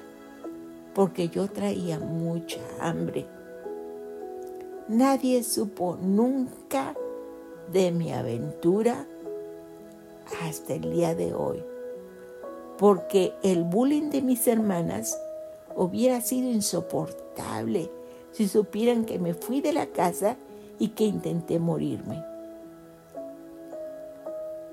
porque 0.93 1.29
yo 1.29 1.47
traía 1.47 1.99
mucha 1.99 2.59
hambre. 2.79 3.25
Nadie 4.87 5.43
supo 5.43 5.97
nunca 6.01 6.95
de 7.71 7.91
mi 7.91 8.11
aventura 8.11 9.07
hasta 10.43 10.73
el 10.73 10.91
día 10.91 11.15
de 11.15 11.33
hoy, 11.33 11.63
porque 12.79 13.33
el 13.43 13.65
bullying 13.65 14.09
de 14.09 14.21
mis 14.21 14.47
hermanas 14.47 15.19
hubiera 15.75 16.21
sido 16.21 16.49
insoportable 16.49 17.91
si 18.31 18.47
supieran 18.47 19.03
que 19.03 19.19
me 19.19 19.33
fui 19.33 19.59
de 19.59 19.73
la 19.73 19.87
casa 19.87 20.37
y 20.79 20.89
que 20.89 21.03
intenté 21.03 21.59
morirme. 21.59 22.23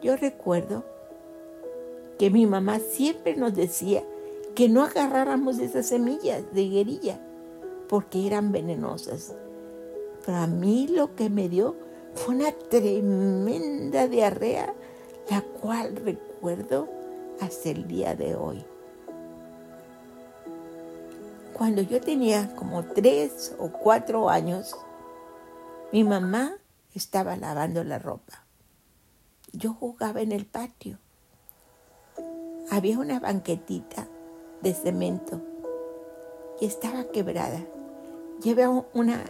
Yo 0.00 0.16
recuerdo 0.16 0.84
que 2.16 2.30
mi 2.30 2.46
mamá 2.46 2.78
siempre 2.78 3.34
nos 3.34 3.56
decía 3.56 4.04
que 4.54 4.68
no 4.68 4.84
agarráramos 4.84 5.58
esas 5.58 5.88
semillas 5.88 6.44
de 6.52 6.62
higuerilla 6.62 7.18
porque 7.88 8.24
eran 8.24 8.52
venenosas. 8.52 9.34
Pero 10.24 10.38
a 10.38 10.46
mí 10.46 10.86
lo 10.86 11.16
que 11.16 11.28
me 11.28 11.48
dio 11.48 11.74
fue 12.14 12.36
una 12.36 12.52
tremenda 12.52 14.06
diarrea, 14.06 14.74
la 15.28 15.42
cual 15.42 15.96
recuerdo 15.96 16.95
hasta 17.40 17.70
el 17.70 17.86
día 17.86 18.14
de 18.14 18.34
hoy. 18.34 18.64
Cuando 21.52 21.82
yo 21.82 22.00
tenía 22.00 22.54
como 22.54 22.84
tres 22.84 23.54
o 23.58 23.70
cuatro 23.70 24.28
años, 24.28 24.76
mi 25.92 26.04
mamá 26.04 26.54
estaba 26.94 27.36
lavando 27.36 27.82
la 27.84 27.98
ropa. 27.98 28.44
Yo 29.52 29.72
jugaba 29.72 30.20
en 30.20 30.32
el 30.32 30.44
patio. 30.44 30.98
Había 32.70 32.98
una 32.98 33.20
banquetita 33.20 34.06
de 34.60 34.74
cemento 34.74 35.40
y 36.60 36.66
estaba 36.66 37.04
quebrada. 37.04 37.64
Llevaba 38.42 38.84
una 38.92 39.24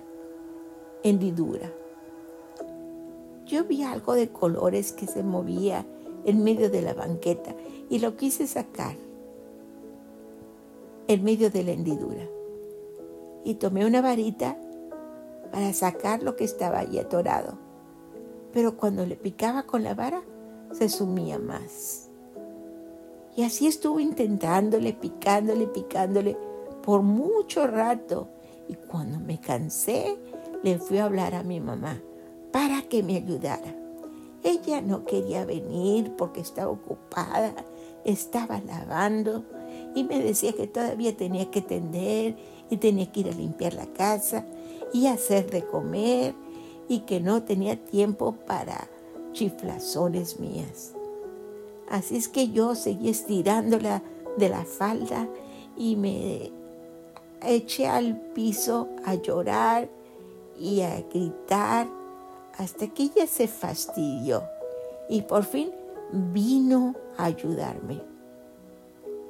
hendidura. 1.03 1.71
Yo 3.45 3.65
vi 3.65 3.85
algo 3.85 4.15
de 4.15 4.31
colores 4.31 4.91
que 4.91 5.07
se 5.07 5.23
movía 5.23 5.87
en 6.27 6.45
medio 6.45 6.69
de 6.69 6.83
la 6.83 6.93
banqueta 6.93 7.55
y 7.89 8.01
lo 8.01 8.17
quise 8.17 8.47
sacar 8.47 8.97
en 11.09 11.25
medio 11.25 11.51
de 11.51 11.63
la 11.63 11.71
hendidura. 11.71 12.29
Y 13.45 13.55
tomé 13.55 13.87
una 13.87 14.03
varita 14.03 14.59
para 15.53 15.73
sacar 15.73 16.23
lo 16.23 16.35
que 16.35 16.45
estaba 16.45 16.81
ahí 16.81 16.99
atorado. 16.99 17.57
Pero 18.53 18.77
cuando 18.77 19.07
le 19.07 19.15
picaba 19.17 19.63
con 19.63 19.85
la 19.85 19.95
vara, 19.95 20.23
se 20.73 20.89
sumía 20.89 21.39
más. 21.39 22.09
Y 23.37 23.45
así 23.45 23.69
estuvo 23.69 24.01
intentándole, 24.01 24.95
picándole, 24.95 25.69
picándole 25.69 26.37
por 26.83 27.03
mucho 27.03 27.69
rato. 27.69 28.29
Y 28.69 28.75
cuando 28.75 29.21
me 29.21 29.41
cansé, 29.41 30.17
le 30.65 30.79
fui 30.79 30.99
a 30.99 31.05
hablar 31.05 31.37
a 31.37 31.45
mi 31.45 31.61
mamá 31.61 32.01
para 32.51 32.83
que 32.83 33.05
me 33.05 33.17
ayudara. 33.17 33.86
Ella 34.47 34.81
no 34.81 35.05
quería 35.05 35.45
venir 35.45 36.13
porque 36.17 36.41
estaba 36.41 36.71
ocupada, 36.71 37.53
estaba 38.05 38.61
lavando 38.61 39.43
y 39.93 40.05
me 40.05 40.21
decía 40.21 40.53
que 40.53 40.69
todavía 40.69 41.17
tenía 41.17 41.51
que 41.51 41.63
tender 41.63 42.37
y 42.71 42.77
tenía 42.77 43.11
que 43.11 43.21
ir 43.21 43.29
a 43.29 43.33
limpiar 43.33 43.75
la 43.75 43.87
casa 43.87 44.47
y 44.93 45.09
hacer 45.09 45.51
de 45.51 45.67
comer 45.67 46.33
y 46.87 47.01
que 47.01 47.19
no 47.19 47.43
tenía 47.43 47.85
tiempo 47.87 48.37
para 48.47 48.89
chiflazones 49.33 50.39
mías. 50.39 50.95
Así 51.89 52.17
es 52.17 52.29
que 52.29 52.51
yo 52.51 52.77
seguí 52.77 53.09
estirándola 53.09 54.05
de 54.39 54.49
la 54.49 54.65
falda 54.65 55.29
y 55.77 55.97
me 55.97 56.53
eché 57.43 57.89
al 57.89 58.21
piso 58.33 58.91
a 59.05 59.17
llorar 59.17 59.91
y 60.57 60.83
a 60.83 61.01
gritar 61.13 61.89
hasta 62.59 62.89
que 62.89 63.05
ella 63.05 63.27
se 63.27 63.49
fastidió 63.49 64.43
y 65.09 65.23
por 65.23 65.45
fin 65.45 65.71
vino 66.13 66.95
a 67.17 67.27
ayudarme. 67.27 68.01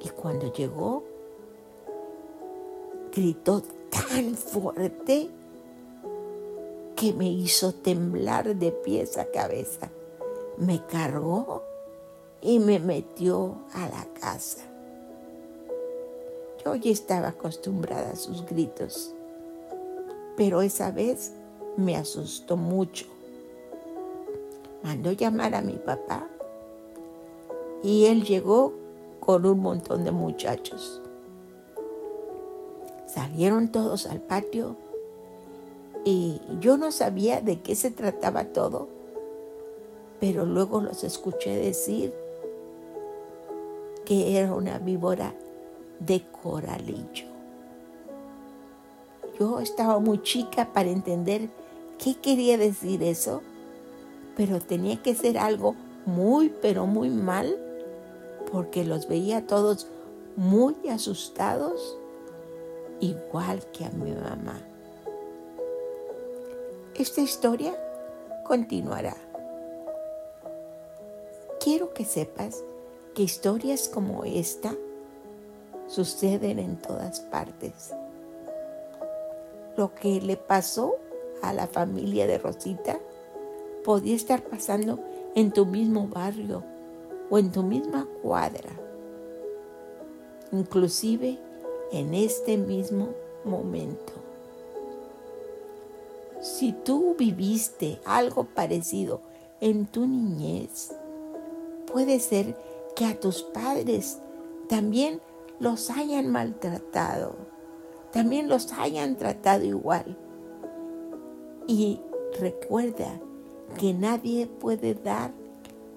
Y 0.03 0.09
cuando 0.09 0.51
llegó, 0.53 1.03
gritó 3.11 3.61
tan 3.89 4.35
fuerte 4.35 5.29
que 6.95 7.13
me 7.13 7.29
hizo 7.29 7.73
temblar 7.73 8.55
de 8.55 8.71
pies 8.71 9.17
a 9.17 9.25
cabeza. 9.25 9.89
Me 10.57 10.83
cargó 10.85 11.63
y 12.41 12.59
me 12.59 12.79
metió 12.79 13.57
a 13.73 13.87
la 13.89 14.07
casa. 14.19 14.63
Yo 16.63 16.75
ya 16.75 16.91
estaba 16.91 17.29
acostumbrada 17.29 18.11
a 18.11 18.15
sus 18.15 18.45
gritos, 18.45 19.13
pero 20.35 20.61
esa 20.61 20.91
vez 20.91 21.33
me 21.75 21.95
asustó 21.95 22.57
mucho. 22.57 23.05
Mandó 24.87 25.11
llamar 25.11 25.53
a 25.53 25.61
mi 25.61 25.73
papá 25.73 26.29
y 27.83 28.05
él 28.05 28.23
llegó 28.23 28.71
con 29.19 29.45
un 29.45 29.59
montón 29.59 30.05
de 30.05 30.11
muchachos. 30.11 31.01
Salieron 33.05 33.69
todos 33.69 34.07
al 34.07 34.21
patio 34.21 34.77
y 36.05 36.39
yo 36.61 36.77
no 36.77 36.93
sabía 36.93 37.41
de 37.41 37.59
qué 37.59 37.75
se 37.75 37.91
trataba 37.91 38.45
todo, 38.45 38.87
pero 40.21 40.45
luego 40.45 40.79
los 40.79 41.03
escuché 41.03 41.57
decir 41.57 42.13
que 44.05 44.39
era 44.39 44.53
una 44.53 44.79
víbora 44.79 45.35
de 45.99 46.23
coralillo. 46.41 47.27
Yo 49.37 49.59
estaba 49.59 49.99
muy 49.99 50.21
chica 50.21 50.71
para 50.71 50.87
entender 50.87 51.49
qué 51.97 52.15
quería 52.15 52.57
decir 52.57 53.03
eso, 53.03 53.41
pero 54.37 54.59
tenía 54.59 55.01
que 55.01 55.15
ser 55.15 55.39
algo 55.39 55.75
muy, 56.05 56.49
pero 56.61 56.85
muy 56.85 57.09
mal, 57.09 57.57
porque 58.51 58.85
los 58.85 59.07
veía 59.07 59.47
todos 59.47 59.87
muy 60.35 60.75
asustados, 60.89 61.97
igual 62.99 63.65
que 63.71 63.85
a 63.85 63.89
mi 63.89 64.11
mamá. 64.11 64.61
Esta 66.93 67.21
historia 67.21 67.75
continuará. 68.45 69.17
Quiero 71.59 71.93
que 71.95 72.05
sepas 72.05 72.63
que 73.15 73.23
historias 73.23 73.89
como 73.89 74.23
esta 74.23 74.75
suceden 75.87 76.59
en 76.59 76.77
todas 76.77 77.21
partes. 77.21 77.91
Lo 79.75 79.95
que 79.95 80.21
le 80.21 80.37
pasó 80.37 80.95
a 81.41 81.53
la 81.53 81.65
familia 81.65 82.27
de 82.27 82.37
Rosita 82.37 82.99
podía 83.87 84.17
estar 84.17 84.43
pasando 84.43 84.99
en 85.33 85.53
tu 85.53 85.65
mismo 85.65 86.09
barrio 86.09 86.61
o 87.29 87.37
en 87.37 87.53
tu 87.53 87.63
misma 87.63 88.05
cuadra, 88.21 88.69
inclusive 90.51 91.39
en 91.93 92.13
este 92.13 92.57
mismo 92.57 93.11
momento. 93.45 94.11
Si 96.41 96.73
tú 96.73 97.15
viviste 97.17 98.01
algo 98.03 98.43
parecido 98.43 99.21
en 99.61 99.85
tu 99.85 100.05
niñez, 100.05 100.91
puede 101.89 102.19
ser 102.19 102.57
que 102.93 103.05
a 103.05 103.17
tus 103.17 103.41
padres 103.41 104.19
también 104.67 105.21
los 105.61 105.89
hayan 105.91 106.29
maltratado, 106.29 107.37
también 108.11 108.49
los 108.49 108.73
hayan 108.73 109.15
tratado 109.15 109.63
igual. 109.63 110.17
Y 111.67 112.01
recuerda 112.37 113.21
que 113.79 113.93
nadie 113.93 114.47
puede 114.47 114.93
dar 114.93 115.31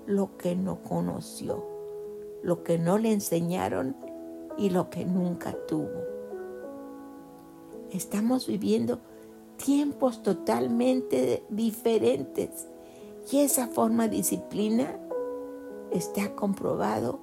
lo 0.06 0.37
que 0.37 0.56
no 0.56 0.83
conoció, 0.83 1.64
lo 2.42 2.62
que 2.64 2.78
no 2.78 2.98
le 2.98 3.12
enseñaron 3.12 3.96
y 4.59 4.70
lo 4.70 4.90
que 4.90 5.04
nunca 5.04 5.54
tuvo. 5.66 5.88
Estamos 7.90 8.46
viviendo 8.46 8.98
tiempos 9.56 10.22
totalmente 10.22 11.44
diferentes. 11.48 12.66
Y 13.30 13.40
esa 13.40 13.68
forma 13.68 14.09
de 14.09 14.16
disciplina 14.16 14.98
está 15.90 16.35
comprobado 16.35 17.20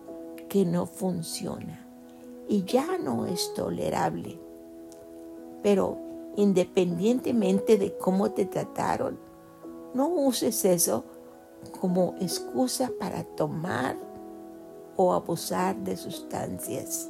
que 0.47 0.65
no 0.65 0.85
funciona 0.85 1.85
y 2.47 2.63
ya 2.63 2.97
no 2.97 3.25
es 3.25 3.53
tolerable. 3.53 4.39
Pero 5.63 5.97
independientemente 6.35 7.77
de 7.77 7.97
cómo 7.97 8.31
te 8.31 8.45
trataron, 8.45 9.17
no 9.97 10.07
uses 10.09 10.63
eso 10.63 11.03
como 11.81 12.13
excusa 12.21 12.91
para 12.99 13.23
tomar 13.23 13.97
o 14.95 15.11
abusar 15.11 15.75
de 15.77 15.97
sustancias. 15.97 17.09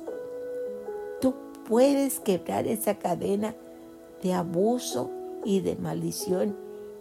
Tú 1.19 1.35
puedes 1.67 2.21
quebrar 2.21 2.65
esa 2.65 2.97
cadena 2.97 3.55
de 4.23 4.33
abuso 4.33 5.11
y 5.43 5.59
de 5.59 5.75
maldición 5.75 6.55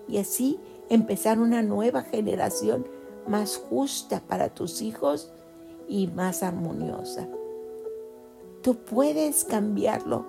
y 0.09 0.19
así 0.19 0.59
empezar 0.89 1.39
una 1.39 1.63
nueva 1.63 2.03
generación 2.03 2.85
más 3.29 3.57
justa 3.57 4.21
para 4.27 4.49
tus 4.49 4.83
hijos 4.83 5.31
y 5.87 6.09
más 6.09 6.43
armoniosa. 6.43 7.29
Tú 8.63 8.75
puedes 8.75 9.45
cambiarlo. 9.45 10.27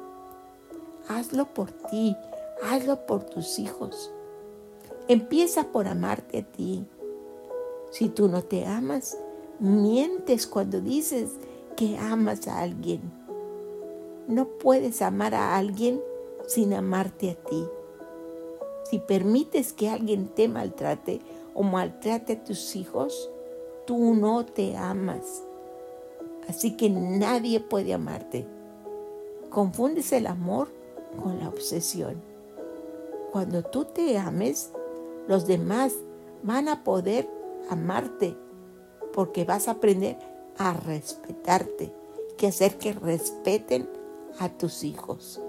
Hazlo 1.08 1.52
por 1.52 1.72
ti, 1.72 2.16
hazlo 2.64 3.08
por 3.08 3.24
tus 3.24 3.58
hijos. 3.58 4.12
Empieza 5.10 5.72
por 5.72 5.88
amarte 5.88 6.40
a 6.40 6.44
ti. 6.44 6.86
Si 7.92 8.10
tú 8.10 8.28
no 8.28 8.44
te 8.44 8.66
amas, 8.66 9.18
mientes 9.60 10.48
cuando 10.48 10.82
dices 10.82 11.30
que 11.78 11.98
amas 11.98 12.48
a 12.50 12.60
alguien. 12.60 13.02
No 14.28 14.48
puedes 14.48 15.02
amar 15.02 15.34
a 15.34 15.56
alguien 15.56 16.02
sin 16.46 16.74
amarte 16.74 17.32
a 17.32 17.36
ti. 17.36 17.64
Si 18.90 19.00
permites 19.00 19.72
que 19.72 19.90
alguien 19.90 20.28
te 20.28 20.50
maltrate 20.50 21.22
o 21.54 21.64
maltrate 21.64 22.34
a 22.34 22.44
tus 22.44 22.76
hijos, 22.76 23.30
tú 23.86 24.14
no 24.14 24.46
te 24.46 24.76
amas. 24.76 25.42
Así 26.50 26.76
que 26.76 26.90
nadie 26.90 27.62
puede 27.62 27.94
amarte. 27.94 28.46
Confundes 29.50 30.12
el 30.12 30.28
amor 30.28 30.68
con 31.24 31.40
la 31.40 31.48
obsesión. 31.48 32.22
Cuando 33.32 33.64
tú 33.64 33.86
te 33.86 34.18
ames, 34.18 34.72
los 35.28 35.48
demás 35.48 35.94
van 36.44 36.68
a 36.68 36.84
poder 36.84 37.30
amarte 37.70 38.36
porque 39.14 39.46
vas 39.46 39.68
a 39.68 39.72
aprender 39.72 40.18
a 40.58 40.74
respetarte, 40.74 41.92
que 42.38 42.48
hacer 42.48 42.78
que 42.78 42.94
respeten 42.94 43.90
a 44.40 44.50
tus 44.50 44.84
hijos. 44.84 45.42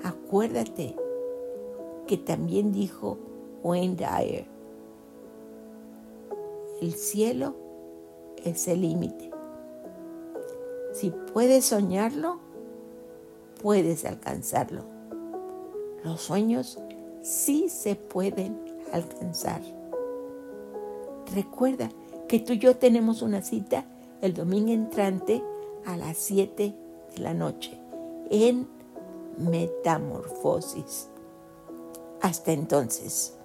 Acuérdate 0.03 0.96
que 2.07 2.16
también 2.16 2.73
dijo 2.73 3.18
Wayne 3.62 3.96
Dyer, 3.96 4.46
el 6.81 6.94
cielo 6.94 7.55
es 8.44 8.66
el 8.68 8.81
límite. 8.83 9.31
Si 10.92 11.11
puedes 11.11 11.66
soñarlo, 11.66 12.38
puedes 13.62 14.05
alcanzarlo. 14.05 14.85
Los 16.05 16.23
sueños 16.23 16.79
sí 17.23 17.68
se 17.68 17.96
pueden 17.96 18.59
alcanzar. 18.92 19.61
Recuerda 21.35 21.90
que 22.29 22.40
tú 22.40 22.55
y 22.55 22.59
yo 22.59 22.77
tenemos 22.77 23.23
una 23.23 23.42
cita 23.42 23.85
el 24.22 24.35
domingo 24.35 24.72
entrante 24.72 25.42
a 25.87 25.96
las 25.96 26.16
7 26.18 26.74
de 27.14 27.18
la 27.18 27.35
noche 27.35 27.78
en 28.30 28.68
Metamorfosis. 29.38 31.09
Hasta 32.20 32.52
entonces. 32.52 33.39